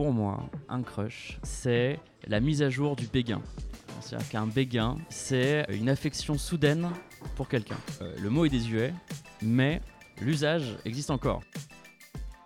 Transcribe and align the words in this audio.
pour 0.00 0.14
moi, 0.14 0.48
un 0.70 0.80
crush, 0.80 1.38
c'est 1.42 2.00
la 2.26 2.40
mise 2.40 2.62
à 2.62 2.70
jour 2.70 2.96
du 2.96 3.06
béguin. 3.06 3.42
C'est-à-dire 4.00 4.30
qu'un 4.30 4.46
béguin, 4.46 4.96
c'est 5.10 5.66
une 5.68 5.90
affection 5.90 6.38
soudaine 6.38 6.88
pour 7.36 7.48
quelqu'un. 7.48 7.76
Euh, 8.00 8.14
le 8.18 8.30
mot 8.30 8.46
est 8.46 8.48
désuet, 8.48 8.94
mais 9.42 9.82
l'usage 10.22 10.78
existe 10.86 11.10
encore. 11.10 11.42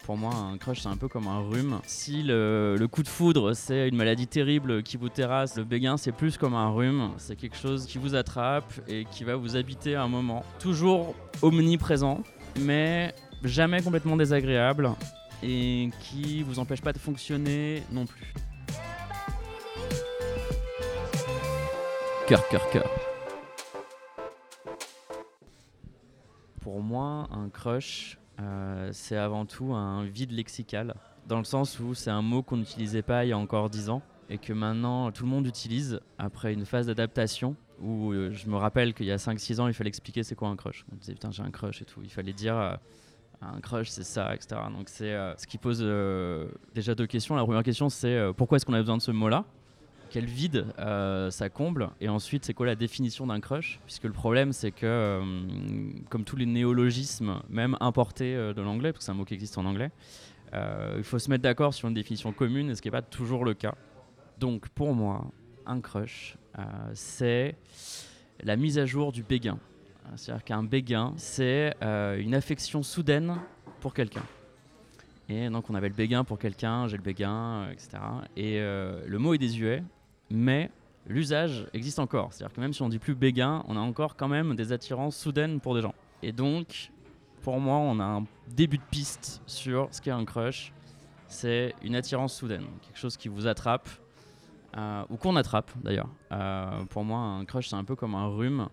Pour 0.05 0.17
moi, 0.17 0.35
un 0.35 0.59
crush, 0.59 0.81
c'est 0.81 0.89
un 0.89 0.97
peu 0.97 1.07
comme 1.07 1.29
un 1.29 1.49
rhume. 1.49 1.79
Si 1.87 2.25
le, 2.25 2.75
le 2.77 2.89
coup 2.89 3.05
de 3.05 3.09
foudre, 3.09 3.53
c'est 3.53 3.89
une 3.89 3.95
maladie 3.95 4.27
terrible 4.27 4.83
qui 4.83 4.97
vous 4.97 5.09
terrasse, 5.09 5.57
le 5.57 5.63
béguin, 5.63 5.97
c'est 5.97 6.11
plus 6.11 6.37
comme 6.37 6.55
un 6.55 6.71
rhume. 6.71 7.13
C'est 7.19 7.37
quelque 7.37 7.57
chose 7.57 7.87
qui 7.87 7.99
vous 7.99 8.17
attrape 8.17 8.73
et 8.89 9.05
qui 9.13 9.23
va 9.23 9.37
vous 9.37 9.55
habiter 9.55 9.95
un 9.95 10.09
moment. 10.09 10.45
Toujours 10.59 11.15
omniprésent, 11.41 12.21
mais 12.59 13.15
jamais 13.45 13.81
complètement 13.81 14.17
désagréable 14.17 14.91
et 15.45 15.91
qui 16.01 16.43
vous 16.43 16.59
empêche 16.59 16.81
pas 16.81 16.93
de 16.93 16.99
fonctionner 16.99 17.83
non 17.93 18.07
plus. 18.07 18.33
Cœur, 22.27 22.49
cœur, 22.49 22.71
cœur. 22.71 22.91
Pour 26.63 26.81
moi, 26.81 27.29
un 27.31 27.51
crush, 27.51 28.19
euh, 28.41 28.89
c'est 28.93 29.17
avant 29.19 29.45
tout 29.45 29.75
un 29.75 30.05
vide 30.05 30.33
lexical, 30.33 30.95
dans 31.27 31.37
le 31.37 31.45
sens 31.45 31.79
où 31.79 31.93
c'est 31.93 32.11
un 32.11 32.23
mot 32.23 32.43
qu'on 32.43 32.57
n'utilisait 32.57 33.03
pas 33.03 33.27
il 33.27 33.29
y 33.29 33.33
a 33.33 33.39
encore 33.39 33.69
10 33.69 33.91
ans 33.91 34.01
et 34.31 34.39
que 34.39 34.55
maintenant 34.55 35.13
tout 35.13 35.25
le 35.25 35.29
monde 35.29 35.47
utilise 35.47 36.01
après 36.17 36.55
une 36.55 36.65
phase 36.65 36.87
d'adaptation 36.87 37.57
où 37.83 38.13
euh, 38.13 38.31
je 38.33 38.49
me 38.49 38.57
rappelle 38.57 38.95
qu'il 38.95 39.05
y 39.05 39.13
a 39.13 39.17
5-6 39.17 39.61
ans 39.61 39.69
il 39.69 39.75
fallait 39.75 39.89
expliquer 39.89 40.23
c'est 40.23 40.35
quoi 40.35 40.49
un 40.49 40.57
crush. 40.57 40.87
On 40.91 40.97
disait 40.97 41.13
putain 41.13 41.31
j'ai 41.31 41.43
un 41.43 41.51
crush 41.51 41.83
et 41.83 41.85
tout. 41.85 42.01
Il 42.03 42.11
fallait 42.11 42.33
dire 42.33 42.57
euh, 42.57 42.75
un 43.55 43.61
crush 43.61 43.89
c'est 43.89 44.05
ça, 44.05 44.35
etc. 44.35 44.61
Donc 44.77 44.89
c'est 44.89 45.13
euh, 45.13 45.37
ce 45.37 45.47
qui 45.47 45.59
pose 45.59 45.81
euh, 45.83 46.47
déjà 46.75 46.95
deux 46.95 47.07
questions. 47.07 47.37
La 47.37 47.45
première 47.45 47.63
question 47.63 47.89
c'est 47.89 48.15
euh, 48.15 48.33
pourquoi 48.33 48.57
est-ce 48.57 48.67
qu'on 48.67 48.75
a 48.75 48.81
besoin 48.81 48.97
de 48.97 49.03
ce 49.03 49.11
mot-là? 49.11 49.45
Quel 50.11 50.27
vide 50.27 50.67
ça 50.77 51.49
comble? 51.49 51.91
Et 52.01 52.09
ensuite 52.09 52.45
c'est 52.45 52.55
quoi 52.55 52.67
la 52.67 52.77
définition 52.77 53.27
d'un 53.27 53.41
crush? 53.41 53.81
Puisque 53.85 54.05
le 54.05 54.13
problème 54.13 54.53
c'est 54.53 54.71
que 54.71 55.21
comme 56.09 56.23
tous 56.23 56.37
les 56.37 56.47
néologismes 56.47 57.41
même 57.49 57.77
importés 57.81 58.37
de 58.37 58.63
l'anglais 58.63 58.93
parce 58.93 59.01
que 59.01 59.05
c'est 59.07 59.11
un 59.11 59.17
mot 59.17 59.25
qui 59.25 59.35
existe 59.35 59.59
en 59.59 59.65
anglais 59.65 59.91
il 60.53 61.03
faut 61.03 61.19
se 61.19 61.29
mettre 61.31 61.43
d'accord 61.43 61.75
sur 61.75 61.89
une 61.89 61.95
définition 61.95 62.33
commune 62.33 62.71
et 62.71 62.77
ce 62.77 62.83
qui 62.83 62.87
n'est 62.87 62.93
pas 62.93 63.03
toujours 63.03 63.45
le 63.45 63.55
cas. 63.55 63.75
Donc 64.39 64.69
pour 64.69 64.95
moi 64.95 65.33
un 65.67 65.81
crush 65.81 66.37
c'est 66.93 67.57
la 68.41 68.55
mise 68.55 68.79
à 68.79 68.87
jour 68.87 69.11
du 69.11 69.25
béguin 69.25 69.59
c'est-à-dire 70.17 70.45
qu'un 70.45 70.63
béguin 70.63 71.13
c'est 71.17 71.75
euh, 71.83 72.19
une 72.19 72.35
affection 72.35 72.83
soudaine 72.83 73.37
pour 73.81 73.95
quelqu'un 73.95 74.23
et 75.29 75.49
donc 75.49 75.71
on 75.71 75.75
avait 75.75 75.89
le 75.89 75.95
béguin 75.95 76.25
pour 76.25 76.39
quelqu'un, 76.39 76.87
j'ai 76.89 76.97
le 76.97 77.03
béguin, 77.03 77.63
euh, 77.63 77.73
etc. 77.73 77.99
Et 78.37 78.61
euh, 78.61 79.03
le 79.07 79.19
mot 79.19 79.35
est 79.35 79.39
désuet, 79.39 79.83
mais 80.31 80.71
l'usage 81.07 81.67
existe 81.73 81.99
encore. 81.99 82.33
C'est-à-dire 82.33 82.55
que 82.55 82.61
même 82.61 82.73
si 82.73 82.83
on 82.83 82.89
dit 82.89 82.99
plus 82.99 83.15
béguin, 83.15 83.65
on 83.69 83.77
a 83.77 83.81
encore 83.81 84.17
quand 84.17 84.29
même 84.29 84.55
des 84.55 84.73
attirances 84.73 85.17
soudaines 85.17 85.61
pour 85.61 85.75
des 85.75 85.81
gens. 85.81 85.95
Et 86.23 86.33
donc, 86.33 86.91
pour 87.43 87.59
moi, 87.59 87.77
on 87.77 88.01
a 88.01 88.05
un 88.05 88.25
début 88.49 88.79
de 88.79 88.83
piste 88.91 89.43
sur 89.47 89.89
ce 89.91 90.01
qu'est 90.01 90.11
un 90.11 90.25
crush. 90.25 90.73
C'est 91.29 91.75
une 91.83 91.97
attirance 91.97 92.35
soudaine, 92.35 92.67
quelque 92.83 92.99
chose 92.99 93.17
qui 93.17 93.29
vous 93.29 93.47
attrape, 93.47 93.89
euh, 94.77 95.05
ou 95.09 95.17
qu'on 95.17 95.37
attrape 95.37 95.71
d'ailleurs. 95.83 96.09
Euh, 96.33 96.85
pour 96.85 97.05
moi, 97.05 97.19
un 97.19 97.45
crush, 97.45 97.69
c'est 97.69 97.77
un 97.77 97.85
peu 97.85 97.97
comme 97.97 98.15
un 98.15 98.29
rhume. 98.29 98.69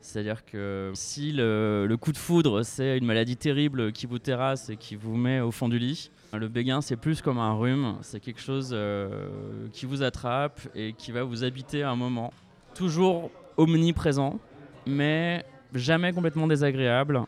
C'est-à-dire 0.00 0.44
que 0.44 0.92
si 0.94 1.32
le, 1.32 1.94
coup 2.00 2.12
de 2.12 2.16
foudre, 2.16 2.62
c'est 2.62 2.96
une 2.96 3.06
maladie 3.06 3.36
terrible 3.36 3.92
qui 3.92 4.06
vous 4.06 4.18
terrasse 4.18 4.70
et 4.70 4.76
qui 4.76 4.94
vous 4.94 5.16
met 5.16 5.40
au 5.40 5.50
fond 5.50 5.68
du 5.68 5.78
lit, 5.78 6.10
le 6.32 6.48
béguin, 6.48 6.80
c'est 6.80 6.96
plus 6.96 7.22
comme 7.22 7.38
un 7.38 7.54
rhume. 7.54 7.96
C'est 8.02 8.20
quelque 8.20 8.40
chose 8.40 8.70
euh, 8.72 9.68
qui 9.72 9.86
vous 9.86 10.02
attrape 10.02 10.60
et 10.74 10.92
qui 10.92 11.12
va 11.12 11.24
vous 11.24 11.44
habiter 11.44 11.82
un 11.82 11.96
moment. 11.96 12.32
Toujours 12.74 13.30
omniprésent, 13.56 14.38
mais 14.86 15.44
jamais 15.74 16.12
complètement 16.12 16.46
désagréable 16.46 17.22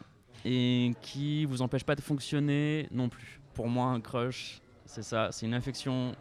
et 0.45 0.93
qui 1.01 1.45
vous 1.45 1.63
empêche 1.63 1.85
pas 1.85 1.95
de 1.95 2.01
fonctionner 2.01 2.89
non 2.91 3.09
plus. 3.09 3.41
Pour 3.55 3.69
moi, 3.69 3.87
un 3.87 4.01
crush, 4.01 4.61
c'est 4.87 5.03
ça. 5.03 5.31
C'est 5.33 5.47
une 5.47 5.55
affection 5.55 6.15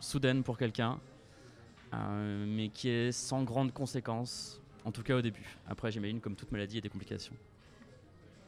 soudaine 0.00 0.42
pour 0.42 0.56
quelqu'un, 0.56 0.98
euh, 1.92 2.44
mais 2.48 2.68
qui 2.68 2.88
est 2.88 3.12
sans 3.12 3.42
grande 3.42 3.72
conséquence 3.72 4.60
en 4.88 4.90
tout 4.90 5.02
cas 5.02 5.16
au 5.16 5.22
début. 5.22 5.44
Après, 5.68 5.92
j'imagine 5.92 6.18
comme 6.18 6.34
toute 6.34 6.50
maladie, 6.50 6.74
il 6.74 6.76
y 6.76 6.78
a 6.78 6.82
des 6.82 6.88
complications. 6.88 7.34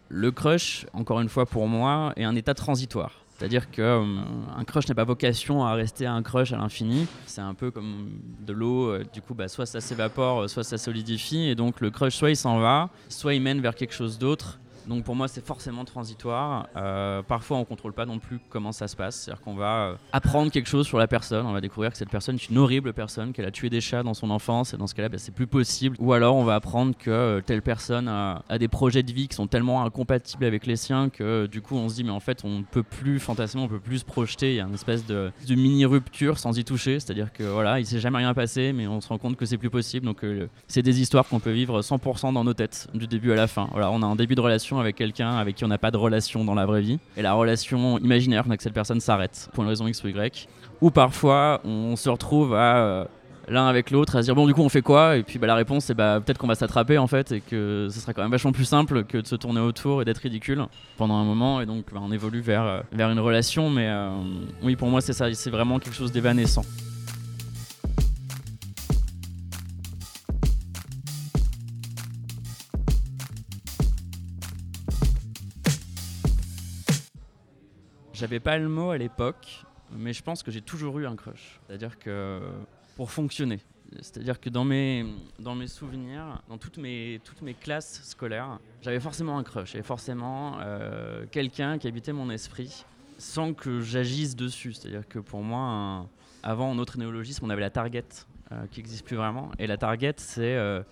Le 0.08 0.30
crush, 0.32 0.86
encore 0.94 1.20
une 1.20 1.28
fois 1.28 1.44
pour 1.44 1.68
moi, 1.68 2.14
est 2.16 2.24
un 2.24 2.34
état 2.34 2.54
transitoire. 2.54 3.12
C'est-à-dire 3.36 3.70
qu'un 3.70 4.64
crush 4.66 4.88
n'a 4.88 4.94
pas 4.94 5.04
vocation 5.04 5.64
à 5.64 5.74
rester 5.74 6.06
un 6.06 6.22
crush 6.22 6.52
à 6.52 6.56
l'infini. 6.56 7.06
C'est 7.26 7.42
un 7.42 7.54
peu 7.54 7.70
comme 7.70 8.10
de 8.40 8.52
l'eau, 8.52 8.88
euh, 8.88 9.04
du 9.12 9.22
coup, 9.22 9.34
bah, 9.34 9.48
soit 9.48 9.66
ça 9.66 9.80
s'évapore, 9.80 10.42
euh, 10.42 10.48
soit 10.48 10.64
ça 10.64 10.78
solidifie. 10.78 11.48
Et 11.48 11.54
donc 11.54 11.80
le 11.80 11.90
crush, 11.90 12.16
soit 12.16 12.30
il 12.30 12.36
s'en 12.36 12.58
va, 12.58 12.88
soit 13.08 13.34
il 13.34 13.42
mène 13.42 13.60
vers 13.60 13.74
quelque 13.74 13.94
chose 13.94 14.18
d'autre. 14.18 14.58
Donc 14.90 15.04
pour 15.04 15.14
moi, 15.14 15.28
c'est 15.28 15.46
forcément 15.46 15.84
transitoire. 15.84 16.66
Euh, 16.76 17.22
parfois, 17.22 17.58
on 17.58 17.64
contrôle 17.64 17.92
pas 17.92 18.06
non 18.06 18.18
plus 18.18 18.40
comment 18.48 18.72
ça 18.72 18.88
se 18.88 18.96
passe. 18.96 19.20
C'est-à-dire 19.20 19.40
qu'on 19.40 19.54
va 19.54 19.82
euh, 19.82 19.94
apprendre 20.12 20.50
quelque 20.50 20.68
chose 20.68 20.84
sur 20.84 20.98
la 20.98 21.06
personne. 21.06 21.46
On 21.46 21.52
va 21.52 21.60
découvrir 21.60 21.92
que 21.92 21.96
cette 21.96 22.10
personne 22.10 22.34
est 22.34 22.48
une 22.48 22.58
horrible 22.58 22.92
personne, 22.92 23.32
qu'elle 23.32 23.44
a 23.44 23.52
tué 23.52 23.70
des 23.70 23.80
chats 23.80 24.02
dans 24.02 24.14
son 24.14 24.30
enfance. 24.30 24.74
Et 24.74 24.76
dans 24.76 24.88
ce 24.88 24.96
cas-là, 24.96 25.08
bah, 25.08 25.18
c'est 25.18 25.32
plus 25.32 25.46
possible. 25.46 25.94
Ou 26.00 26.12
alors, 26.12 26.34
on 26.34 26.42
va 26.42 26.56
apprendre 26.56 26.96
que 26.98 27.08
euh, 27.08 27.40
telle 27.40 27.62
personne 27.62 28.08
a, 28.08 28.42
des 28.58 28.66
projets 28.66 29.04
de 29.04 29.12
vie 29.12 29.28
qui 29.28 29.36
sont 29.36 29.46
tellement 29.46 29.84
incompatibles 29.84 30.44
avec 30.44 30.66
les 30.66 30.74
siens 30.74 31.08
que 31.08 31.46
du 31.46 31.62
coup, 31.62 31.76
on 31.76 31.88
se 31.88 31.94
dit, 31.94 32.02
mais 32.02 32.10
en 32.10 32.18
fait, 32.18 32.40
on 32.42 32.58
ne 32.58 32.64
peut 32.64 32.82
plus 32.82 33.20
fantasmer, 33.20 33.62
on 33.62 33.68
peut 33.68 33.78
plus 33.78 33.98
se 33.98 34.04
projeter. 34.04 34.54
Il 34.54 34.56
y 34.56 34.60
a 34.60 34.64
une 34.64 34.74
espèce 34.74 35.06
de, 35.06 35.30
mini 35.50 35.84
rupture 35.84 36.36
sans 36.36 36.58
y 36.58 36.64
toucher. 36.64 36.98
C'est-à-dire 36.98 37.32
que 37.32 37.44
voilà, 37.44 37.78
il 37.78 37.86
s'est 37.86 38.00
jamais 38.00 38.18
rien 38.18 38.34
passé, 38.34 38.72
mais 38.72 38.88
on 38.88 39.00
se 39.00 39.06
rend 39.06 39.18
compte 39.18 39.36
que 39.36 39.46
c'est 39.46 39.56
plus 39.56 39.70
possible. 39.70 40.04
Donc, 40.04 40.24
c'est 40.66 40.82
des 40.82 41.00
histoires 41.00 41.28
qu'on 41.28 41.38
peut 41.38 41.52
vivre 41.52 41.80
100% 41.80 42.32
dans 42.32 42.42
nos 42.42 42.54
têtes, 42.54 42.88
du 42.92 43.06
début 43.06 43.30
à 43.30 43.36
la 43.36 43.46
fin. 43.46 43.68
Voilà, 43.70 43.92
on 43.92 44.02
a 44.02 44.06
un 44.06 44.16
début 44.16 44.34
de 44.34 44.40
relation 44.40 44.79
avec 44.80 44.96
quelqu'un 44.96 45.36
avec 45.36 45.56
qui 45.56 45.64
on 45.64 45.68
n'a 45.68 45.78
pas 45.78 45.91
de 45.91 45.96
relation 45.96 46.44
dans 46.44 46.54
la 46.54 46.66
vraie 46.66 46.80
vie. 46.80 46.98
Et 47.16 47.22
la 47.22 47.32
relation 47.32 47.98
imaginaire 47.98 48.44
avec 48.46 48.62
cette 48.62 48.74
personne 48.74 49.00
s'arrête 49.00 49.48
pour 49.52 49.62
une 49.64 49.68
raison 49.68 49.86
X 49.86 50.02
ou 50.04 50.08
Y. 50.08 50.48
Ou 50.80 50.91
parfois, 50.91 51.60
on 51.64 51.96
se 51.96 52.08
retrouve 52.08 52.54
à 52.54 52.76
euh, 52.78 53.04
l'un 53.48 53.66
avec 53.66 53.90
l'autre 53.90 54.16
à 54.16 54.22
se 54.22 54.26
dire 54.26 54.34
bon 54.34 54.46
du 54.46 54.54
coup 54.54 54.62
on 54.62 54.69
fait 54.69 54.82
quoi? 54.82 55.16
Et 55.16 55.22
puis 55.22 55.38
bah, 55.38 55.46
la 55.46 55.54
réponse 55.54 55.84
c'est 55.84 55.94
bah 55.94 56.20
peut-être 56.24 56.38
qu'on 56.38 56.46
va 56.46 56.54
s'attraper 56.54 56.98
en 56.98 57.06
fait 57.06 57.32
et 57.32 57.40
que 57.40 57.88
ce 57.90 58.00
sera 58.00 58.14
quand 58.14 58.22
même 58.22 58.30
vachement 58.30 58.52
plus 58.52 58.64
simple 58.64 59.04
que 59.04 59.19
de 59.19 59.26
se 59.26 59.34
tourner 59.36 59.60
autour 59.60 60.02
et 60.02 60.04
d'être 60.04 60.19
ridicule 60.19 60.64
pendant 60.96 61.16
un 61.16 61.24
moment. 61.24 61.60
Et 61.60 61.66
donc 61.66 61.86
bah, 61.92 62.00
on 62.02 62.12
évolue 62.12 62.40
vers, 62.40 62.64
euh, 62.64 62.80
vers 62.92 63.10
une 63.10 63.20
relation. 63.20 63.70
Mais 63.70 63.88
euh, 63.88 64.10
oui 64.62 64.76
pour 64.76 64.88
moi 64.88 65.00
c'est 65.00 65.12
ça. 65.12 65.32
C'est 65.34 65.50
vraiment 65.50 65.78
quelque 65.78 65.96
chose 65.96 66.12
d'évanescent 66.12 66.64
J'avais 78.20 78.38
pas 78.38 78.58
le 78.58 78.69
mot 78.69 78.91
à 78.91 78.98
l'époque, 78.98 79.64
mais 79.92 80.12
je 80.12 80.22
pense 80.22 80.42
que 80.42 80.50
j'ai 80.50 80.60
toujours 80.60 80.98
eu 80.98 81.06
un 81.06 81.16
crush. 81.16 81.58
C'est-à-dire 81.66 81.98
que 81.98 82.38
pour 82.94 83.10
fonctionner. 83.10 83.60
C'est-à-dire 84.03 84.38
que 84.38 84.50
dans 84.50 84.66
mes, 84.66 85.06
dans 85.38 85.54
mes 85.54 85.66
souvenirs, 85.66 86.42
dans 86.47 86.58
toutes 86.58 86.76
mes, 86.76 87.22
toutes 87.25 87.41
mes 87.41 87.54
classes 87.54 88.03
scolaires, 88.04 88.58
j'avais 88.82 89.00
forcément 89.00 89.38
un 89.38 89.42
crush. 89.42 89.72
J'avais 89.72 89.82
forcément 89.82 90.58
euh, 90.60 91.25
quelqu'un 91.31 91.78
qui 91.78 91.88
habitait 91.88 92.12
mon 92.12 92.28
esprit 92.28 92.84
sans 93.16 93.54
que 93.54 93.81
j'agisse 93.81 94.37
dessus. 94.37 94.75
C'est-à-dire 94.75 95.08
que 95.08 95.19
pour 95.19 95.42
moi, 95.42 96.06
avant, 96.42 96.70
en 96.70 96.78
autre 96.78 96.98
néologisme, 96.98 97.47
on 97.47 97.50
avait 97.50 97.62
la 97.62 97.70
target 97.70 98.04
euh, 98.52 98.66
qui 98.70 98.81
n'existe 98.81 99.06
plus 99.06 99.16
vraiment. 99.16 99.50
Et 99.58 99.66
la 99.66 99.78
target, 99.78 100.12
c'est 100.19 100.56
euh, 100.56 100.82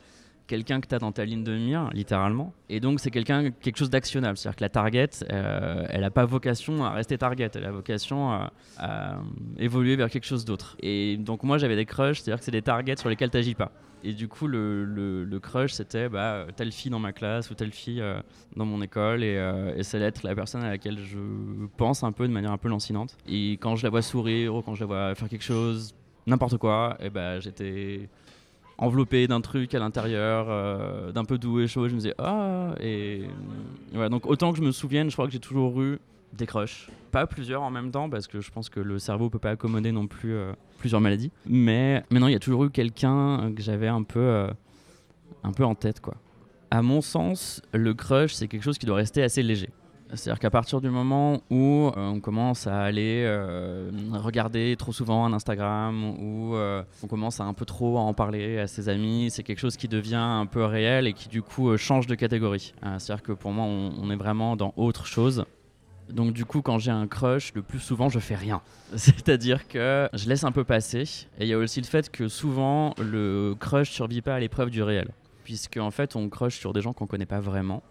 quelqu'un 0.48 0.80
que 0.80 0.88
tu 0.88 0.94
as 0.96 0.98
dans 0.98 1.12
ta 1.12 1.24
ligne 1.24 1.44
de 1.44 1.56
mire, 1.56 1.90
littéralement. 1.92 2.52
Et 2.68 2.80
donc, 2.80 2.98
c'est 2.98 3.12
quelqu'un, 3.12 3.52
quelque 3.52 3.76
chose 3.76 3.90
d'actionnable. 3.90 4.36
C'est-à-dire 4.36 4.56
que 4.56 4.64
la 4.64 4.68
target, 4.68 5.10
euh, 5.30 5.86
elle 5.90 6.00
n'a 6.00 6.10
pas 6.10 6.24
vocation 6.24 6.84
à 6.84 6.90
rester 6.90 7.16
target. 7.16 7.50
Elle 7.54 7.66
a 7.66 7.70
vocation 7.70 8.32
à, 8.32 8.52
à 8.78 9.18
évoluer 9.58 9.94
vers 9.94 10.10
quelque 10.10 10.26
chose 10.26 10.44
d'autre. 10.44 10.76
Et 10.80 11.16
donc, 11.18 11.44
moi, 11.44 11.58
j'avais 11.58 11.76
des 11.76 11.86
crushs, 11.86 12.20
c'est-à-dire 12.20 12.40
que 12.40 12.44
c'est 12.44 12.50
des 12.50 12.62
targets 12.62 12.96
sur 12.96 13.08
lesquels 13.08 13.30
tu 13.30 13.36
n'agis 13.36 13.54
pas. 13.54 13.70
Et 14.04 14.12
du 14.12 14.28
coup, 14.28 14.46
le, 14.46 15.38
crush, 15.42 15.72
c'était 15.72 16.08
bah, 16.08 16.46
telle 16.56 16.72
fille 16.72 16.90
dans 16.90 16.98
ma 16.98 17.12
classe 17.12 17.50
ou 17.50 17.54
telle 17.54 17.72
fille 17.72 18.00
euh, 18.00 18.20
dans 18.56 18.64
mon 18.64 18.80
école. 18.80 19.22
Et, 19.22 19.36
euh, 19.36 19.82
c'est 19.82 19.98
l'être 19.98 20.22
la 20.24 20.34
personne 20.34 20.62
à 20.62 20.70
laquelle 20.70 20.98
je 20.98 21.18
pense 21.76 22.02
un 22.02 22.12
peu 22.12 22.26
de 22.26 22.32
manière 22.32 22.52
un 22.52 22.58
peu 22.58 22.68
lancinante. 22.68 23.16
Et 23.28 23.52
quand 23.52 23.76
je 23.76 23.84
la 23.84 23.90
vois 23.90 24.02
sourire 24.02 24.54
ou 24.54 24.62
quand 24.62 24.74
je 24.74 24.80
la 24.80 24.86
vois 24.86 25.14
faire 25.14 25.28
quelque 25.28 25.44
chose, 25.44 25.94
n'importe 26.26 26.58
quoi, 26.58 26.96
et 27.00 27.10
ben 27.10 27.40
j'étais 27.40 28.08
enveloppé 28.78 29.26
d'un 29.26 29.40
truc 29.40 29.74
à 29.74 29.78
l'intérieur, 29.78 30.46
euh, 30.48 31.12
d'un 31.12 31.24
peu 31.24 31.36
doux 31.36 31.60
et 31.60 31.66
chaud. 31.66 31.88
Je 31.88 31.94
me 31.94 31.98
disais, 31.98 32.14
ah, 32.18 32.74
et 32.80 33.24
voilà. 33.92 34.08
Donc, 34.08 34.26
autant 34.26 34.52
que 34.52 34.58
je 34.58 34.62
me 34.62 34.72
souvienne, 34.72 35.10
je 35.10 35.16
crois 35.16 35.26
que 35.26 35.32
j'ai 35.32 35.40
toujours 35.40 35.82
eu 35.82 35.98
des 36.32 36.46
crushs. 36.46 36.88
Pas 37.10 37.26
plusieurs 37.26 37.62
en 37.62 37.70
même 37.70 37.90
temps, 37.90 38.08
parce 38.08 38.26
que 38.28 38.40
je 38.40 38.50
pense 38.50 38.68
que 38.68 38.80
le 38.80 38.98
cerveau 38.98 39.30
peut 39.30 39.38
pas 39.38 39.50
accommoder 39.50 39.92
non 39.92 40.06
plus 40.06 40.34
euh, 40.34 40.52
plusieurs 40.78 41.00
maladies. 41.00 41.32
Mais 41.46 42.04
maintenant, 42.10 42.28
il 42.28 42.32
y 42.32 42.36
a 42.36 42.40
toujours 42.40 42.64
eu 42.64 42.70
quelqu'un 42.70 43.52
que 43.54 43.62
j'avais 43.62 43.88
un 43.88 44.02
peu, 44.02 44.20
euh, 44.20 44.48
un 45.42 45.52
peu 45.52 45.64
en 45.64 45.74
tête, 45.74 46.00
quoi. 46.00 46.14
À 46.70 46.82
mon 46.82 47.00
sens, 47.00 47.62
le 47.72 47.94
crush, 47.94 48.34
c'est 48.34 48.46
quelque 48.46 48.62
chose 48.62 48.78
qui 48.78 48.84
doit 48.86 48.96
rester 48.96 49.22
assez 49.22 49.42
léger. 49.42 49.70
C'est-à-dire 50.14 50.38
qu'à 50.38 50.50
partir 50.50 50.80
du 50.80 50.88
moment 50.88 51.42
où 51.50 51.88
euh, 51.88 51.92
on 51.96 52.20
commence 52.20 52.66
à 52.66 52.80
aller 52.80 53.24
euh, 53.26 53.90
regarder 54.12 54.74
trop 54.78 54.92
souvent 54.92 55.26
un 55.26 55.32
Instagram, 55.32 56.14
ou 56.18 56.54
euh, 56.54 56.82
on 57.02 57.06
commence 57.06 57.40
à 57.40 57.44
un 57.44 57.52
peu 57.52 57.66
trop 57.66 57.98
en 57.98 58.14
parler 58.14 58.58
à 58.58 58.66
ses 58.66 58.88
amis, 58.88 59.30
c'est 59.30 59.42
quelque 59.42 59.58
chose 59.58 59.76
qui 59.76 59.88
devient 59.88 60.16
un 60.16 60.46
peu 60.46 60.64
réel 60.64 61.06
et 61.06 61.12
qui 61.12 61.28
du 61.28 61.42
coup 61.42 61.76
change 61.76 62.06
de 62.06 62.14
catégorie. 62.14 62.72
C'est-à-dire 62.98 63.22
que 63.22 63.32
pour 63.32 63.52
moi, 63.52 63.64
on, 63.66 63.92
on, 64.00 64.10
est 64.10 64.16
vraiment 64.16 64.56
dans 64.56 64.72
autre 64.76 65.06
chose. 65.06 65.44
Donc 66.10 66.32
du 66.32 66.46
coup, 66.46 66.62
quand 66.62 66.78
j'ai 66.78 66.90
un 66.90 67.06
crush, 67.06 67.52
le 67.54 67.60
plus 67.60 67.80
souvent, 67.80 68.08
je 68.08 68.18
fais 68.18 68.34
rien. 68.34 68.62
C'est-à-dire 68.96 69.68
que 69.68 70.08
je 70.14 70.28
laisse 70.28 70.44
un 70.44 70.52
peu 70.52 70.64
passer. 70.64 71.02
Et 71.38 71.44
il 71.44 71.48
y 71.48 71.52
a 71.52 71.58
aussi 71.58 71.82
le 71.82 71.86
fait 71.86 72.10
que 72.10 72.28
souvent, 72.28 72.94
le 72.98 73.54
crush 73.58 73.90
survit 73.90 74.22
pas 74.22 74.36
à 74.36 74.40
l'épreuve 74.40 74.70
du 74.70 74.82
réel. 74.82 75.10
Puisque 75.44 75.76
en 75.76 75.90
fait, 75.90 76.16
on 76.16 76.28
crush 76.30 76.58
sur 76.58 76.72
des 76.72 76.80
gens 76.80 76.94
qu'on 76.94 77.06
connaît 77.06 77.26
pas 77.26 77.40
vraiment. 77.40 77.82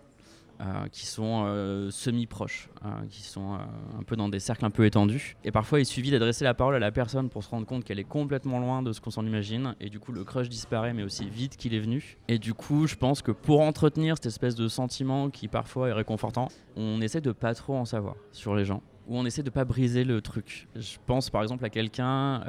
Euh, 0.59 0.87
qui 0.91 1.05
sont 1.05 1.43
euh, 1.45 1.91
semi-proches, 1.91 2.69
euh, 2.83 2.89
qui 3.11 3.21
sont 3.21 3.53
un 3.53 4.01
peu 4.07 4.15
dans 4.15 4.27
des 4.27 4.39
cercles 4.39 4.65
un 4.65 4.71
peu 4.71 4.85
étendus. 4.85 5.37
Et 5.43 5.51
parfois, 5.51 5.79
il 5.79 5.85
suffit 5.85 6.09
d'adresser 6.09 6.45
la 6.45 6.55
parole 6.55 6.73
à 6.73 6.79
la 6.79 6.91
personne 6.91 7.29
pour 7.29 7.43
se 7.43 7.49
rendre 7.51 7.67
compte 7.67 7.83
qu'elle 7.83 7.99
est 7.99 8.03
complètement 8.03 8.57
loin 8.57 8.81
de 8.81 8.91
ce 8.91 8.99
qu'on 8.99 9.11
s'en 9.11 9.23
imagine. 9.23 9.75
Et 9.79 9.91
du 9.91 9.99
coup, 9.99 10.11
le 10.11 10.23
crush 10.23 10.49
disparaît, 10.49 10.93
mais 10.93 11.03
aussi 11.03 11.29
vite 11.29 11.57
qu'il 11.57 11.75
est 11.75 11.79
venu. 11.79 12.17
Et 12.27 12.39
du 12.39 12.55
coup, 12.55 12.87
je 12.87 12.95
pense 12.95 13.21
que 13.21 13.31
pour 13.31 13.61
entretenir 13.61 14.15
cette 14.15 14.25
espèce 14.25 14.55
de 14.55 14.67
sentiment 14.67 15.29
qui 15.29 15.47
parfois 15.47 15.89
est 15.89 15.93
réconfortant, 15.93 16.47
on 16.75 17.01
essaie 17.01 17.21
de 17.21 17.33
pas 17.33 17.53
trop 17.53 17.75
en 17.75 17.85
savoir 17.85 18.15
sur 18.31 18.55
les 18.55 18.65
gens 18.65 18.81
où 19.07 19.15
on 19.17 19.25
essaie 19.25 19.43
de 19.43 19.49
pas 19.49 19.63
briser 19.63 20.03
le 20.03 20.21
truc. 20.21 20.67
Je 20.75 20.97
pense 21.05 21.29
par 21.29 21.41
exemple 21.41 21.63
à 21.63 21.69
quelqu'un 21.69 22.43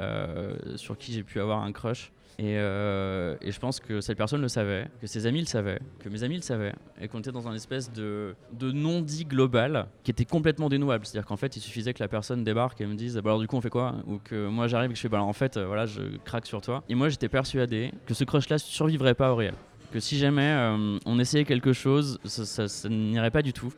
sur 0.75 0.97
qui 0.97 1.13
j'ai 1.13 1.23
pu 1.23 1.39
avoir 1.39 1.63
un 1.63 1.71
crush 1.71 2.11
euh, 2.41 3.35
et, 3.41 3.51
je 3.51 3.59
pense 3.59 3.79
que 3.79 3.99
cette 4.01 4.17
personne 4.17 4.41
le 4.41 4.47
savait, 4.47 4.87
que 5.01 5.07
ses 5.07 5.25
amis 5.25 5.41
le 5.41 5.45
savaient, 5.45 5.79
que 5.99 6.07
mes 6.07 6.23
amis 6.23 6.35
le 6.35 6.41
savaient, 6.41 6.73
et 7.01 7.07
qu'on 7.07 7.19
était 7.19 7.31
dans 7.31 7.47
un 7.47 7.53
espèce 7.53 7.91
de, 7.91 8.35
non-dit 8.61 9.25
global 9.25 9.87
qui 10.03 10.11
était 10.11 10.25
complètement 10.25 10.69
dénouable. 10.69 11.05
C'est-à-dire 11.05 11.27
qu'en 11.27 11.37
fait, 11.37 11.57
il 11.57 11.59
suffisait 11.59 11.93
que 11.93 12.01
la 12.01 12.07
personne 12.07 12.43
débarque 12.43 12.79
et 12.81 12.85
me 12.85 12.95
dise 12.95 13.15
bah 13.15 13.31
alors 13.31 13.39
du 13.39 13.47
coup 13.47 13.57
on 13.57 13.61
fait 13.61 13.69
quoi? 13.69 13.95
Ou 14.07 14.19
que 14.19 14.47
moi 14.47 14.67
j'arrive 14.67 14.91
et 14.91 14.93
que 14.93 14.97
je 14.97 15.01
fais 15.01 15.09
bah 15.09 15.17
alors 15.17 15.27
en 15.27 15.33
fait, 15.33 15.57
euh, 15.57 15.65
voilà, 15.65 15.85
je 15.85 16.01
craque 16.23 16.45
sur 16.45 16.61
toi. 16.61 16.83
Et 16.87 16.95
moi 16.95 17.09
j'étais 17.09 17.29
persuadé 17.29 17.91
que 18.05 18.13
ce 18.13 18.23
crush-là 18.23 18.57
survivrait 18.57 19.15
pas 19.15 19.31
au 19.31 19.35
réel. 19.35 19.55
Que 19.91 19.99
si 19.99 20.17
jamais 20.17 20.53
euh, 20.53 20.97
on 21.05 21.19
essayait 21.19 21.45
quelque 21.45 21.73
chose, 21.73 22.19
ça, 22.23 22.67
ça, 22.67 22.89
n'irait 22.89 23.31
pas 23.31 23.41
du 23.41 23.53
tout. 23.53 23.73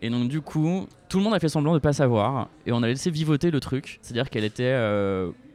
Et 0.00 0.10
donc 0.10 0.28
du 0.28 0.40
coup, 0.40 0.88
tout 1.08 1.18
le 1.18 1.24
monde 1.24 1.34
a 1.34 1.38
fait 1.38 1.48
semblant 1.48 1.74
de 1.74 1.78
pas 1.78 1.92
savoir 1.92 2.48
et 2.66 2.72
on 2.72 2.82
a 2.82 2.88
laissé 2.88 3.10
vivoter 3.10 3.52
le 3.52 3.60
truc. 3.60 4.00
C'est-à-dire 4.02 4.28
qu'elle 4.30 4.44
était 4.44 4.72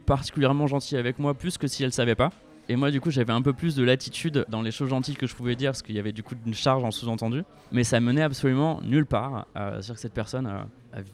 particulièrement 0.08 0.66
gentille 0.66 0.96
avec 0.96 1.18
moi, 1.18 1.34
plus 1.34 1.58
que 1.58 1.66
si 1.66 1.84
elle 1.84 1.92
savait 1.92 2.14
pas. 2.14 2.30
Et 2.70 2.76
moi, 2.76 2.90
du 2.90 3.00
coup, 3.00 3.10
j'avais 3.10 3.32
un 3.32 3.42
peu 3.42 3.52
plus 3.52 3.74
de 3.76 3.84
latitude 3.84 4.46
dans 4.48 4.62
les 4.62 4.70
choses 4.70 4.88
gentilles 4.88 5.16
que 5.16 5.26
je 5.26 5.34
pouvais 5.34 5.54
dire, 5.54 5.70
parce 5.70 5.82
qu'il 5.82 5.94
y 5.94 5.98
avait 5.98 6.12
du 6.12 6.22
coup 6.22 6.34
une 6.46 6.54
charge 6.54 6.82
en 6.82 6.90
sous-entendu. 6.90 7.42
Mais 7.72 7.84
ça 7.84 8.00
menait 8.00 8.22
absolument 8.22 8.80
nulle 8.82 9.04
part. 9.06 9.46
Euh, 9.56 9.72
C'est-à-dire 9.72 9.94
que 9.94 10.00
cette 10.00 10.14
personne 10.14 10.46
a 10.46 10.66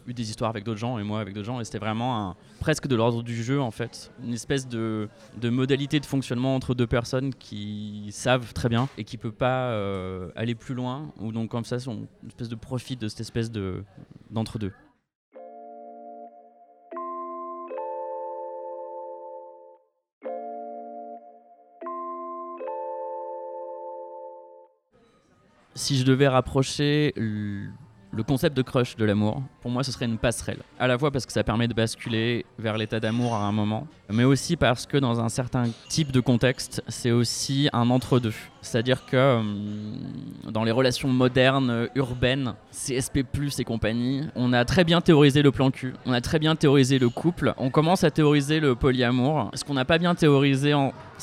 eu 0.06 0.14
des 0.14 0.30
histoires 0.30 0.50
avec 0.50 0.64
d'autres 0.64 0.78
gens, 0.78 0.98
et 0.98 1.02
moi 1.02 1.20
avec 1.20 1.34
d'autres 1.34 1.46
gens, 1.46 1.60
et 1.60 1.64
c'était 1.64 1.78
vraiment 1.78 2.36
presque 2.60 2.86
de 2.86 2.94
l'ordre 2.94 3.24
du 3.24 3.42
jeu, 3.42 3.60
en 3.60 3.72
fait. 3.72 4.12
Une 4.24 4.32
espèce 4.32 4.68
de, 4.68 5.08
modalité 5.42 5.98
de 5.98 6.06
fonctionnement 6.06 6.54
entre 6.54 6.74
deux 6.74 6.86
personnes 6.86 7.34
qui 7.34 8.08
savent 8.10 8.52
très 8.52 8.68
bien 8.68 8.88
et 8.96 9.02
qui 9.02 9.16
ne 9.16 9.22
peuvent 9.22 9.32
pas 9.32 9.70
euh, 9.70 10.30
aller 10.36 10.54
plus 10.54 10.74
loin, 10.74 11.12
ou 11.20 11.32
donc 11.32 11.50
comme 11.50 11.64
ça, 11.64 11.78
une 11.86 12.06
espèce 12.28 12.48
de 12.48 12.56
profit 12.56 12.96
de 12.96 13.08
cette 13.08 13.20
espèce 13.20 13.50
d'entre-deux. 14.30 14.72
Si 25.74 25.98
je 25.98 26.04
devais 26.04 26.28
rapprocher 26.28 27.12
le 28.14 28.22
concept 28.22 28.56
de 28.56 28.62
crush 28.62 28.96
de 28.96 29.04
l'amour, 29.04 29.42
pour 29.60 29.70
moi, 29.70 29.82
ce 29.82 29.90
serait 29.90 30.04
une 30.04 30.18
passerelle. 30.18 30.58
À 30.78 30.86
la 30.86 30.96
fois 30.98 31.10
parce 31.10 31.26
que 31.26 31.32
ça 31.32 31.42
permet 31.42 31.68
de 31.68 31.74
basculer 31.74 32.46
vers 32.58 32.78
l'état 32.78 33.00
d'amour 33.00 33.34
à 33.34 33.44
un 33.44 33.52
moment, 33.52 33.86
mais 34.10 34.24
aussi 34.24 34.56
parce 34.56 34.86
que 34.86 34.96
dans 34.98 35.20
un 35.20 35.28
certain 35.28 35.64
type 35.88 36.12
de 36.12 36.20
contexte, 36.20 36.82
c'est 36.88 37.10
aussi 37.10 37.68
un 37.72 37.90
entre-deux. 37.90 38.34
C'est-à-dire 38.62 39.04
que 39.04 39.16
euh, 39.16 39.42
dans 40.50 40.64
les 40.64 40.70
relations 40.70 41.08
modernes, 41.08 41.88
urbaines, 41.94 42.54
CSP, 42.70 43.24
et 43.58 43.64
compagnie, 43.64 44.22
on 44.34 44.52
a 44.52 44.64
très 44.64 44.84
bien 44.84 45.00
théorisé 45.00 45.42
le 45.42 45.50
plan 45.50 45.70
cul, 45.70 45.94
on 46.06 46.12
a 46.12 46.20
très 46.20 46.38
bien 46.38 46.56
théorisé 46.56 46.98
le 46.98 47.08
couple, 47.08 47.52
on 47.58 47.70
commence 47.70 48.04
à 48.04 48.10
théoriser 48.10 48.60
le 48.60 48.74
polyamour. 48.74 49.50
Ce 49.54 49.64
qu'on 49.64 49.74
n'a 49.74 49.84
pas 49.84 49.98
bien 49.98 50.14
théorisé, 50.14 50.72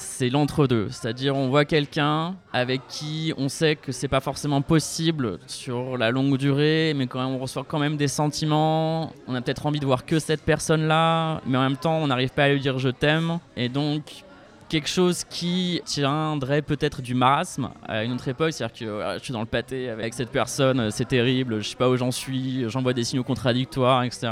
c'est 0.01 0.29
l'entre-deux. 0.29 0.89
C'est-à-dire, 0.89 1.35
on 1.35 1.49
voit 1.49 1.65
quelqu'un 1.65 2.35
avec 2.51 2.81
qui 2.87 3.33
on 3.37 3.49
sait 3.49 3.75
que 3.75 3.91
c'est 3.91 4.07
pas 4.07 4.19
forcément 4.19 4.61
possible 4.61 5.39
sur 5.47 5.97
la 5.97 6.11
longue 6.11 6.37
durée, 6.37 6.93
mais 6.95 7.07
quand 7.07 7.19
même, 7.19 7.35
on 7.35 7.39
reçoit 7.39 7.65
quand 7.67 7.79
même 7.79 7.97
des 7.97 8.07
sentiments. 8.07 9.13
On 9.27 9.35
a 9.35 9.41
peut-être 9.41 9.65
envie 9.65 9.79
de 9.79 9.85
voir 9.85 10.05
que 10.05 10.19
cette 10.19 10.41
personne-là, 10.41 11.41
mais 11.45 11.57
en 11.57 11.61
même 11.61 11.77
temps, 11.77 11.97
on 11.97 12.07
n'arrive 12.07 12.29
pas 12.29 12.45
à 12.45 12.49
lui 12.49 12.59
dire 12.59 12.79
je 12.79 12.89
t'aime. 12.89 13.39
Et 13.55 13.69
donc, 13.69 14.23
quelque 14.69 14.89
chose 14.89 15.23
qui 15.29 15.81
tiendrait 15.85 16.61
peut-être 16.61 17.01
du 17.01 17.13
marasme 17.13 17.69
à 17.87 18.03
une 18.03 18.13
autre 18.13 18.27
époque, 18.27 18.53
c'est-à-dire 18.53 18.77
que 18.77 19.17
je 19.19 19.23
suis 19.23 19.33
dans 19.33 19.41
le 19.41 19.45
pâté 19.45 19.89
avec 19.89 20.13
cette 20.13 20.29
personne, 20.29 20.89
c'est 20.91 21.07
terrible, 21.07 21.61
je 21.61 21.69
sais 21.69 21.75
pas 21.75 21.89
où 21.89 21.97
j'en 21.97 22.11
suis, 22.11 22.69
j'envoie 22.69 22.93
des 22.93 23.03
signaux 23.03 23.23
contradictoires, 23.23 24.03
etc. 24.03 24.29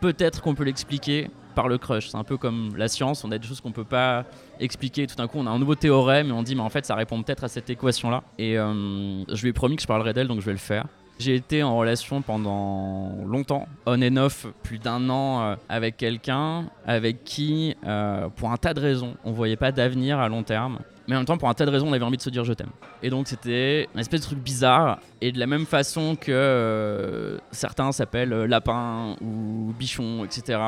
Peut-être 0.00 0.42
qu'on 0.42 0.54
peut, 0.54 0.64
l'expliquer 0.64 1.28
par 1.58 1.66
le 1.66 1.76
crush. 1.76 2.10
C'est 2.10 2.16
un 2.16 2.22
peu 2.22 2.36
comme 2.36 2.76
la 2.76 2.86
science, 2.86 3.24
on 3.24 3.32
a 3.32 3.38
des 3.38 3.44
choses 3.44 3.60
qu'on 3.60 3.72
peut 3.72 3.82
pas 3.82 4.24
expliquer. 4.60 5.08
Tout 5.08 5.16
d'un 5.16 5.26
coup, 5.26 5.38
on 5.40 5.46
a 5.48 5.50
un 5.50 5.58
nouveau 5.58 5.74
théorème 5.74 6.28
et 6.28 6.32
on 6.32 6.44
dit, 6.44 6.54
mais 6.54 6.62
en 6.62 6.68
fait, 6.68 6.86
ça 6.86 6.94
répond 6.94 7.20
peut-être 7.20 7.42
à 7.42 7.48
cette 7.48 7.68
équation-là. 7.68 8.22
Et 8.38 8.56
euh, 8.56 9.24
je 9.26 9.42
lui 9.42 9.48
ai 9.48 9.52
promis 9.52 9.74
que 9.74 9.82
je 9.82 9.88
parlerai 9.88 10.12
d'elle, 10.12 10.28
donc 10.28 10.38
je 10.38 10.46
vais 10.46 10.52
le 10.52 10.58
faire. 10.58 10.86
J'ai 11.18 11.34
été 11.34 11.64
en 11.64 11.76
relation 11.76 12.22
pendant 12.22 13.10
longtemps, 13.26 13.66
on 13.86 14.00
and 14.00 14.16
off, 14.18 14.46
plus 14.62 14.78
d'un 14.78 15.10
an 15.10 15.42
euh, 15.42 15.56
avec 15.68 15.96
quelqu'un 15.96 16.66
avec 16.86 17.24
qui, 17.24 17.74
euh, 17.84 18.28
pour 18.28 18.52
un 18.52 18.56
tas 18.56 18.72
de 18.72 18.78
raisons, 18.78 19.16
on 19.24 19.32
voyait 19.32 19.56
pas 19.56 19.72
d'avenir 19.72 20.20
à 20.20 20.28
long 20.28 20.44
terme. 20.44 20.78
Mais 21.08 21.16
en 21.16 21.20
même 21.20 21.26
temps, 21.26 21.38
pour 21.38 21.48
un 21.48 21.54
tas 21.54 21.64
de 21.64 21.70
raisons, 21.70 21.88
on 21.88 21.92
avait 21.94 22.04
envie 22.04 22.18
de 22.18 22.22
se 22.22 22.30
dire 22.30 22.44
je 22.44 22.52
t'aime. 22.52 22.70
Et 23.02 23.10
donc 23.10 23.26
c'était 23.26 23.88
une 23.94 24.00
espèce 24.00 24.20
de 24.20 24.26
truc 24.26 24.38
bizarre. 24.38 25.00
Et 25.20 25.32
de 25.32 25.38
la 25.38 25.46
même 25.46 25.66
façon 25.66 26.14
que 26.14 26.30
euh, 26.30 27.38
certains 27.50 27.90
s'appellent 27.92 28.44
lapin 28.44 29.16
ou 29.22 29.74
bichon, 29.78 30.24
etc. 30.24 30.60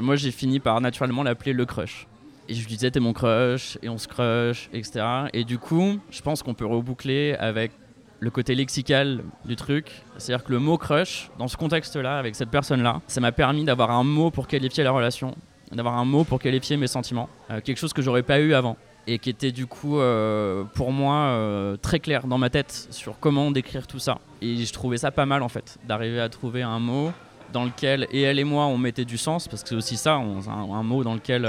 moi, 0.00 0.16
j'ai 0.16 0.30
fini 0.30 0.60
par 0.60 0.80
naturellement 0.80 1.24
l'appeler 1.24 1.52
le 1.52 1.66
crush. 1.66 2.06
Et 2.48 2.54
je 2.54 2.60
lui 2.60 2.74
disais, 2.74 2.90
t'es 2.90 3.00
mon 3.00 3.12
crush, 3.12 3.78
et 3.82 3.88
on 3.88 3.98
se 3.98 4.08
crush, 4.08 4.68
etc. 4.72 5.04
Et 5.32 5.44
du 5.44 5.58
coup, 5.58 5.98
je 6.10 6.22
pense 6.22 6.42
qu'on 6.42 6.54
peut 6.54 6.66
reboucler 6.66 7.34
avec 7.38 7.72
le 8.22 8.30
côté 8.30 8.54
lexical 8.54 9.24
du 9.44 9.56
truc. 9.56 10.02
C'est-à-dire 10.16 10.44
que 10.44 10.52
le 10.52 10.60
mot 10.60 10.78
crush, 10.78 11.30
dans 11.38 11.48
ce 11.48 11.56
contexte-là, 11.56 12.18
avec 12.18 12.36
cette 12.36 12.50
personne-là, 12.50 13.00
ça 13.08 13.20
m'a 13.20 13.32
permis 13.32 13.64
d'avoir 13.64 13.90
un 13.90 14.04
mot 14.04 14.30
pour 14.30 14.46
qualifier 14.46 14.84
la 14.84 14.92
relation, 14.92 15.34
d'avoir 15.72 15.98
un 15.98 16.04
mot 16.04 16.22
pour 16.22 16.38
qualifier 16.38 16.76
mes 16.76 16.86
sentiments. 16.86 17.28
Euh, 17.50 17.60
quelque 17.60 17.78
chose 17.78 17.92
que 17.92 18.02
j'aurais 18.02 18.22
pas 18.22 18.38
eu 18.38 18.54
avant. 18.54 18.76
Et 19.06 19.18
qui 19.18 19.30
était 19.30 19.52
du 19.52 19.66
coup, 19.66 19.98
euh, 19.98 20.64
pour 20.74 20.92
moi, 20.92 21.14
euh, 21.14 21.76
très 21.76 21.98
clair 21.98 22.26
dans 22.26 22.38
ma 22.38 22.50
tête 22.50 22.88
sur 22.90 23.18
comment 23.18 23.50
décrire 23.50 23.86
tout 23.86 23.98
ça. 23.98 24.18
Et 24.40 24.56
je 24.56 24.72
trouvais 24.72 24.96
ça 24.96 25.10
pas 25.10 25.26
mal 25.26 25.42
en 25.42 25.48
fait, 25.48 25.78
d'arriver 25.86 26.20
à 26.20 26.28
trouver 26.28 26.62
un 26.62 26.78
mot 26.78 27.10
dans 27.52 27.64
lequel, 27.64 28.06
et 28.10 28.22
elle 28.22 28.38
et 28.38 28.44
moi, 28.44 28.64
on 28.66 28.78
mettait 28.78 29.04
du 29.04 29.18
sens, 29.18 29.46
parce 29.46 29.62
que 29.62 29.68
c'est 29.68 29.74
aussi 29.74 29.98
ça, 29.98 30.14
un, 30.14 30.82
mot 30.82 31.04
dans 31.04 31.12
lequel 31.12 31.46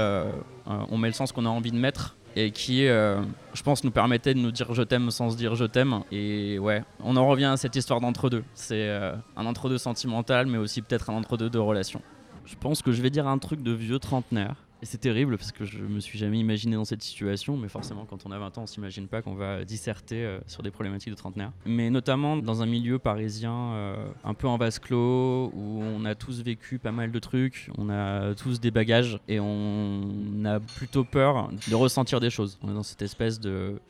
on 0.66 0.98
met 0.98 1.08
le 1.08 1.14
sens 1.14 1.32
qu'on 1.32 1.46
a 1.46 1.48
envie 1.48 1.72
de 1.72 1.78
mettre 1.78 2.14
et 2.36 2.50
qui, 2.50 2.86
euh, 2.86 3.22
je 3.54 3.62
pense, 3.62 3.84
nous 3.84 3.90
permettait 3.90 4.34
de 4.34 4.40
nous 4.40 4.50
dire 4.50 4.74
je 4.74 4.82
t'aime 4.82 5.10
sans 5.10 5.30
se 5.30 5.36
dire 5.36 5.54
je 5.54 5.64
t'aime. 5.64 6.00
Et 6.10 6.58
ouais, 6.58 6.82
on 7.02 7.16
en 7.16 7.26
revient 7.26 7.44
à 7.44 7.56
cette 7.56 7.76
histoire 7.76 8.00
d'entre-deux. 8.00 8.44
C'est 8.54 8.88
euh, 8.88 9.14
un 9.36 9.46
entre-deux 9.46 9.78
sentimental, 9.78 10.46
mais 10.46 10.58
aussi 10.58 10.82
peut-être 10.82 11.10
un 11.10 11.14
entre-deux 11.14 11.50
de 11.50 11.58
relation. 11.58 12.02
Je 12.44 12.56
pense 12.56 12.82
que 12.82 12.92
je 12.92 13.00
vais 13.02 13.10
dire 13.10 13.26
un 13.28 13.38
truc 13.38 13.62
de 13.62 13.72
vieux 13.72 13.98
trentenaire. 13.98 14.56
Et 14.84 14.86
c'est 14.86 14.98
terrible 14.98 15.38
parce 15.38 15.50
que 15.50 15.64
je 15.64 15.78
me 15.78 15.98
suis 15.98 16.18
jamais 16.18 16.38
imaginé 16.38 16.76
dans 16.76 16.84
cette 16.84 17.02
situation, 17.02 17.56
mais 17.56 17.68
forcément, 17.68 18.04
quand 18.04 18.26
on 18.26 18.32
a 18.32 18.38
20 18.38 18.58
ans, 18.58 18.62
on 18.64 18.66
s'imagine 18.66 19.06
pas 19.06 19.22
qu'on 19.22 19.34
va 19.34 19.64
disserter 19.64 20.22
euh, 20.26 20.38
sur 20.46 20.62
des 20.62 20.70
problématiques 20.70 21.08
de 21.08 21.16
trentenaire. 21.16 21.52
Mais 21.64 21.88
notamment 21.88 22.36
dans 22.36 22.60
un 22.60 22.66
milieu 22.66 22.98
parisien 22.98 23.54
euh, 23.54 24.06
un 24.24 24.34
peu 24.34 24.46
en 24.46 24.58
vase 24.58 24.78
clos, 24.78 25.50
où 25.54 25.80
on 25.82 26.04
a 26.04 26.14
tous 26.14 26.42
vécu 26.42 26.78
pas 26.78 26.92
mal 26.92 27.12
de 27.12 27.18
trucs, 27.18 27.70
on 27.78 27.88
a 27.88 28.34
tous 28.34 28.60
des 28.60 28.70
bagages 28.70 29.18
et 29.26 29.40
on 29.40 30.44
a 30.44 30.60
plutôt 30.60 31.04
peur 31.04 31.48
de 31.66 31.74
ressentir 31.74 32.20
des 32.20 32.28
choses. 32.28 32.58
On 32.62 32.70
est 32.70 32.74
dans 32.74 32.82
cette 32.82 33.00
espèce 33.00 33.40
de 33.40 33.80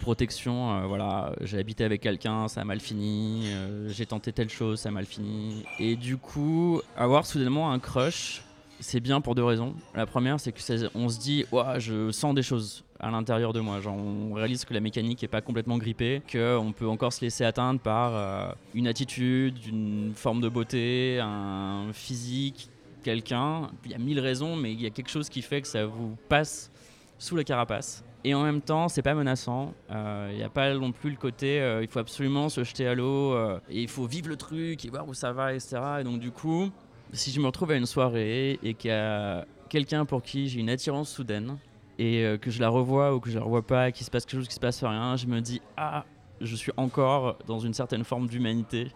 protection. 0.00 0.78
Euh, 0.78 0.86
voilà, 0.86 1.34
j'ai 1.42 1.58
habité 1.58 1.84
avec 1.84 2.00
quelqu'un, 2.00 2.48
ça 2.48 2.62
a 2.62 2.64
mal 2.64 2.80
fini. 2.80 3.50
j'ai 3.88 4.06
tenté 4.06 4.32
telle 4.32 4.48
chose, 4.48 4.80
ça 4.80 4.88
a 4.88 4.92
mal 4.92 5.04
fini. 5.04 5.62
Et 5.78 5.94
du 5.94 6.16
coup, 6.16 6.80
avoir 6.96 7.26
soudainement 7.26 7.70
un 7.70 7.78
crush 7.78 8.42
c'est 8.82 9.00
bien 9.00 9.20
pour 9.20 9.34
deux 9.34 9.44
raisons. 9.44 9.74
La 9.94 10.06
première, 10.06 10.38
c'est 10.40 10.52
que 10.52 10.60
on 10.96 11.08
se 11.08 11.18
dit, 11.18 11.44
ouais, 11.52 11.78
je 11.78 12.10
sens 12.10 12.34
des 12.34 12.42
choses 12.42 12.84
à 13.00 13.10
l'intérieur 13.10 13.52
de 13.52 13.60
moi. 13.60 13.80
Genre, 13.80 13.96
on 13.96 14.34
réalise 14.34 14.64
que 14.64 14.74
la 14.74 14.80
mécanique 14.80 15.22
n'est 15.22 15.28
pas 15.28 15.40
complètement 15.40 15.78
grippée, 15.78 16.22
qu'on 16.30 16.72
peut 16.76 16.88
encore 16.88 17.12
se 17.12 17.20
laisser 17.20 17.44
atteindre 17.44 17.80
par 17.80 18.14
euh, 18.14 18.52
une 18.74 18.86
attitude, 18.86 19.64
une 19.66 20.12
forme 20.14 20.40
de 20.40 20.48
beauté, 20.48 21.18
un 21.20 21.92
physique, 21.92 22.68
quelqu'un. 23.02 23.70
Il 23.84 23.92
y 23.92 23.94
a 23.94 23.98
mille 23.98 24.20
raisons, 24.20 24.56
mais 24.56 24.72
il 24.72 24.80
y 24.80 24.86
a 24.86 24.90
quelque 24.90 25.10
chose 25.10 25.28
qui 25.28 25.42
fait 25.42 25.62
que 25.62 25.68
ça 25.68 25.86
vous 25.86 26.16
passe 26.28 26.70
sous 27.18 27.36
la 27.36 27.44
carapace. 27.44 28.04
Et 28.24 28.34
en 28.34 28.42
même 28.44 28.60
temps, 28.60 28.88
c'est 28.88 29.02
pas 29.02 29.14
menaçant. 29.14 29.74
Il 29.90 30.36
n'y 30.36 30.44
a 30.44 30.48
pas 30.48 30.72
non 30.74 30.92
plus 30.92 31.10
le 31.10 31.16
côté 31.16 31.60
il 31.82 31.88
faut 31.88 31.98
absolument 31.98 32.48
se 32.48 32.62
jeter 32.62 32.86
à 32.86 32.94
l'eau 32.94 33.36
et 33.68 33.82
il 33.82 33.88
faut 33.88 34.06
vivre 34.06 34.28
le 34.28 34.36
truc 34.36 34.84
et 34.84 34.88
voir 34.88 35.08
où 35.08 35.14
ça 35.14 35.32
va, 35.32 35.52
etc. 35.52 35.80
Et 36.00 36.04
donc, 36.04 36.20
du 36.20 36.30
coup, 36.30 36.70
si 37.12 37.30
je 37.30 37.40
me 37.40 37.46
retrouve 37.46 37.70
à 37.70 37.76
une 37.76 37.86
soirée 37.86 38.58
et 38.62 38.74
qu'il 38.74 38.90
y 38.90 38.94
a 38.94 39.46
quelqu'un 39.68 40.04
pour 40.04 40.22
qui 40.22 40.48
j'ai 40.48 40.60
une 40.60 40.70
attirance 40.70 41.10
soudaine 41.10 41.56
et 41.98 42.24
que 42.40 42.50
je 42.50 42.60
la 42.60 42.68
revois 42.68 43.14
ou 43.14 43.20
que 43.20 43.30
je 43.30 43.38
la 43.38 43.44
revois 43.44 43.66
pas, 43.66 43.92
qu'il 43.92 44.04
se 44.04 44.10
passe 44.10 44.24
quelque 44.24 44.38
chose, 44.38 44.46
qu'il 44.46 44.54
se 44.54 44.60
passe 44.60 44.82
rien, 44.82 45.16
je 45.16 45.26
me 45.26 45.40
dis 45.40 45.60
ah, 45.76 46.04
je 46.40 46.56
suis 46.56 46.72
encore 46.76 47.38
dans 47.46 47.58
une 47.58 47.74
certaine 47.74 48.04
forme 48.04 48.26
d'humanité 48.28 48.88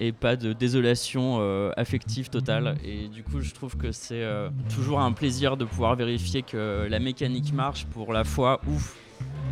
et 0.00 0.12
pas 0.12 0.36
de 0.36 0.52
désolation 0.52 1.38
euh, 1.40 1.72
affective 1.76 2.30
totale. 2.30 2.76
Et 2.84 3.08
du 3.08 3.22
coup, 3.22 3.40
je 3.40 3.52
trouve 3.52 3.76
que 3.76 3.92
c'est 3.92 4.22
euh, 4.22 4.48
toujours 4.74 5.00
un 5.00 5.12
plaisir 5.12 5.56
de 5.56 5.64
pouvoir 5.64 5.96
vérifier 5.96 6.42
que 6.42 6.86
la 6.88 7.00
mécanique 7.00 7.52
marche 7.52 7.86
pour 7.86 8.12
la 8.12 8.24
fois 8.24 8.60
où 8.68 8.74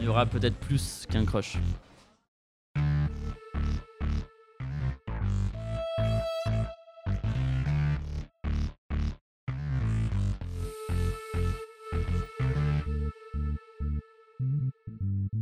il 0.00 0.06
y 0.06 0.08
aura 0.08 0.26
peut-être 0.26 0.56
plus 0.56 1.06
qu'un 1.10 1.24
crush. 1.24 1.58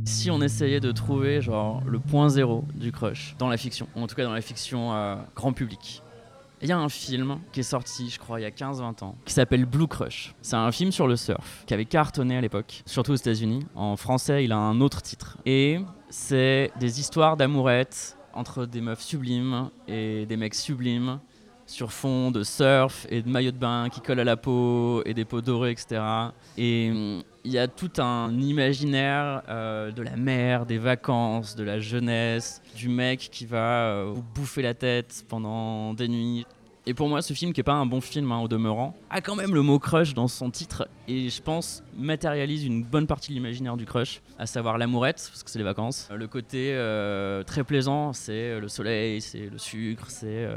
Si 0.05 0.31
on 0.31 0.41
essayait 0.41 0.79
de 0.79 0.91
trouver 0.91 1.41
genre 1.41 1.81
le 1.85 1.99
point 1.99 2.29
zéro 2.29 2.63
du 2.75 2.91
crush 2.91 3.35
dans 3.39 3.49
la 3.49 3.57
fiction, 3.57 3.87
en 3.95 4.07
tout 4.07 4.15
cas 4.15 4.23
dans 4.23 4.33
la 4.33 4.41
fiction 4.41 4.93
euh, 4.93 5.15
grand 5.35 5.53
public. 5.53 6.01
Il 6.61 6.69
y 6.69 6.71
a 6.71 6.77
un 6.77 6.89
film 6.89 7.39
qui 7.51 7.59
est 7.59 7.63
sorti, 7.63 8.09
je 8.09 8.17
crois, 8.17 8.39
il 8.39 8.43
y 8.43 8.45
a 8.45 8.49
15-20 8.49 9.03
ans, 9.03 9.15
qui 9.25 9.33
s'appelle 9.33 9.65
Blue 9.65 9.87
Crush. 9.87 10.33
C'est 10.41 10.55
un 10.55 10.71
film 10.71 10.91
sur 10.91 11.05
le 11.05 11.15
surf, 11.15 11.63
qui 11.67 11.73
avait 11.73 11.85
cartonné 11.85 12.37
à 12.37 12.41
l'époque, 12.41 12.81
surtout 12.85 13.11
aux 13.11 13.17
États-Unis. 13.17 13.65
En 13.75 13.97
français, 13.97 14.45
il 14.45 14.51
a 14.53 14.57
un 14.57 14.79
autre 14.79 15.01
titre. 15.01 15.37
Et 15.45 15.79
c'est 16.09 16.71
des 16.79 16.99
histoires 16.99 17.35
d'amourettes 17.35 18.17
entre 18.33 18.65
des 18.65 18.81
meufs 18.81 19.01
sublimes 19.01 19.69
et 19.87 20.25
des 20.25 20.37
mecs 20.37 20.55
sublimes 20.55 21.19
sur 21.65 21.91
fond 21.91 22.31
de 22.31 22.43
surf 22.43 23.07
et 23.09 23.21
de 23.21 23.29
maillots 23.29 23.51
de 23.51 23.57
bain 23.57 23.89
qui 23.91 24.01
collent 24.01 24.19
à 24.19 24.23
la 24.23 24.37
peau 24.37 25.01
et 25.05 25.13
des 25.13 25.25
peaux 25.25 25.41
dorées, 25.41 25.71
etc. 25.71 26.01
Et 26.57 26.91
hum, 26.91 27.23
il 27.43 27.51
y 27.51 27.59
a 27.59 27.67
tout 27.67 27.91
un 27.99 28.37
imaginaire 28.39 29.43
euh, 29.49 29.91
de 29.91 30.01
la 30.01 30.15
mer, 30.15 30.65
des 30.65 30.77
vacances, 30.77 31.55
de 31.55 31.63
la 31.63 31.79
jeunesse, 31.79 32.61
du 32.75 32.89
mec 32.89 33.29
qui 33.31 33.45
va 33.45 33.87
euh, 33.87 34.11
vous 34.13 34.23
bouffer 34.23 34.61
la 34.61 34.73
tête 34.73 35.25
pendant 35.27 35.93
des 35.93 36.07
nuits. 36.07 36.45
Et 36.87 36.93
pour 36.93 37.09
moi, 37.09 37.23
ce 37.23 37.33
film, 37.33 37.51
qui 37.51 37.61
est 37.61 37.63
pas 37.63 37.73
un 37.73 37.87
bon 37.87 37.99
film 37.99 38.31
hein, 38.31 38.39
au 38.39 38.47
demeurant, 38.47 38.95
a 39.09 39.19
quand 39.19 39.35
même 39.35 39.55
le 39.55 39.63
mot 39.63 39.79
crush 39.79 40.13
dans 40.13 40.27
son 40.27 40.51
titre 40.51 40.87
et 41.07 41.29
je 41.29 41.41
pense 41.41 41.83
matérialise 41.97 42.63
une 42.63 42.83
bonne 42.83 43.07
partie 43.07 43.29
de 43.29 43.33
l'imaginaire 43.33 43.75
du 43.75 43.85
crush, 43.85 44.21
à 44.37 44.45
savoir 44.45 44.77
l'amourette, 44.77 45.27
parce 45.31 45.43
que 45.43 45.49
c'est 45.49 45.57
les 45.57 45.65
vacances. 45.65 46.07
Le 46.15 46.27
côté 46.27 46.73
euh, 46.73 47.41
très 47.41 47.63
plaisant, 47.63 48.13
c'est 48.13 48.59
le 48.59 48.67
soleil, 48.67 49.19
c'est 49.21 49.49
le 49.49 49.57
sucre, 49.57 50.05
c'est 50.09 50.47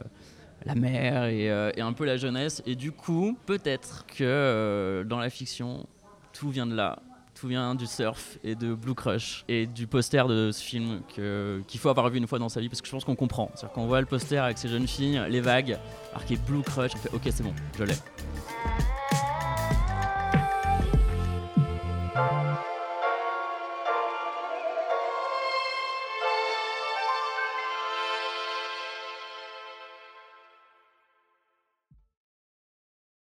la 0.64 0.74
mer 0.74 1.22
euh, 1.24 1.72
et, 1.74 1.80
un 1.80 1.92
peu 1.92 2.04
la 2.04 2.16
jeunesse. 2.16 2.62
Et 2.66 2.74
du 2.74 2.92
coup, 2.92 3.38
peut-être 3.46 4.04
que 4.06 4.24
euh, 4.24 5.04
dans 5.04 5.18
la 5.18 5.30
fiction, 5.30 5.86
tout 6.32 6.50
vient 6.50 6.66
de 6.66 6.74
là. 6.74 6.98
Tout 7.34 7.46
vient 7.46 7.76
du 7.76 7.86
surf 7.86 8.36
et 8.42 8.56
de 8.56 8.74
Blue 8.74 8.94
Crush 8.94 9.44
et 9.46 9.66
du 9.66 9.86
poster 9.86 10.26
de 10.26 10.50
ce 10.50 10.60
film 10.60 11.02
qu'il 11.06 11.78
faut 11.80 11.88
avoir 11.88 12.08
vu 12.10 12.18
une 12.18 12.26
fois 12.26 12.40
dans 12.40 12.48
sa 12.48 12.60
vie 12.60 12.68
parce 12.68 12.80
que 12.80 12.88
je 12.88 12.92
pense 12.92 13.04
qu'on 13.04 13.14
comprend. 13.14 13.48
C'est-à-dire 13.54 13.74
qu'on 13.74 13.86
voit 13.86 14.00
le 14.00 14.06
poster 14.06 14.38
avec 14.38 14.58
ces 14.58 14.68
jeunes 14.68 14.88
filles, 14.88 15.22
les 15.28 15.40
vagues, 15.40 15.78
marqué 16.12 16.36
Blue 16.36 16.62
Crush, 16.62 16.90
on 16.96 16.98
fait 16.98 17.14
ok 17.14 17.22
c'est 17.26 17.44
bon, 17.44 17.54
je 17.78 17.84
l'ai. 17.84 17.94